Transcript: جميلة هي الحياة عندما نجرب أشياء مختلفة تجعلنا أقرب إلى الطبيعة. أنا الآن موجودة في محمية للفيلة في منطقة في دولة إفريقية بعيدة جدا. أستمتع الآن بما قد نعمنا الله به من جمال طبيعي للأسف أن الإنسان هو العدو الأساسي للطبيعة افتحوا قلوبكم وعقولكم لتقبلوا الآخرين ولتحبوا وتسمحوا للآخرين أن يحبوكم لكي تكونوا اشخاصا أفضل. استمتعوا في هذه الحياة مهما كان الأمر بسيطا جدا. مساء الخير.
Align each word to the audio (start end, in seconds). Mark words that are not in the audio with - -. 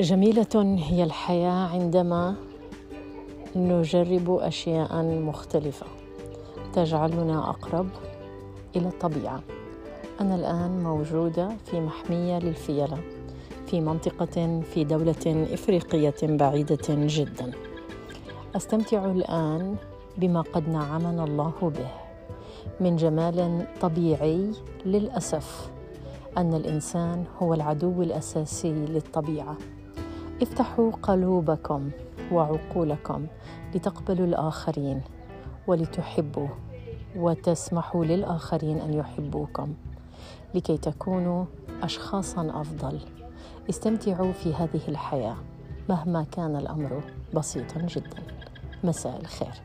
جميلة 0.00 0.76
هي 0.78 1.04
الحياة 1.04 1.68
عندما 1.68 2.34
نجرب 3.56 4.30
أشياء 4.30 5.04
مختلفة 5.04 5.86
تجعلنا 6.72 7.50
أقرب 7.50 7.88
إلى 8.76 8.88
الطبيعة. 8.88 9.42
أنا 10.20 10.34
الآن 10.34 10.82
موجودة 10.82 11.48
في 11.64 11.80
محمية 11.80 12.38
للفيلة 12.38 12.98
في 13.66 13.80
منطقة 13.80 14.60
في 14.74 14.84
دولة 14.84 15.46
إفريقية 15.52 16.14
بعيدة 16.22 16.86
جدا. 16.88 17.52
أستمتع 18.56 19.04
الآن 19.04 19.76
بما 20.18 20.40
قد 20.40 20.68
نعمنا 20.68 21.24
الله 21.24 21.52
به 21.62 21.90
من 22.80 22.96
جمال 22.96 23.66
طبيعي 23.80 24.50
للأسف 24.86 25.70
أن 26.38 26.54
الإنسان 26.54 27.24
هو 27.42 27.54
العدو 27.54 28.02
الأساسي 28.02 28.72
للطبيعة 28.72 29.56
افتحوا 30.42 30.90
قلوبكم 30.90 31.90
وعقولكم 32.32 33.26
لتقبلوا 33.74 34.26
الآخرين 34.26 35.02
ولتحبوا 35.66 36.48
وتسمحوا 37.16 38.04
للآخرين 38.04 38.78
أن 38.78 38.94
يحبوكم 38.94 39.74
لكي 40.54 40.76
تكونوا 40.76 41.44
اشخاصا 41.82 42.60
أفضل. 42.60 43.00
استمتعوا 43.70 44.32
في 44.32 44.54
هذه 44.54 44.80
الحياة 44.88 45.36
مهما 45.88 46.26
كان 46.32 46.56
الأمر 46.56 47.00
بسيطا 47.34 47.80
جدا. 47.80 48.22
مساء 48.84 49.20
الخير. 49.20 49.62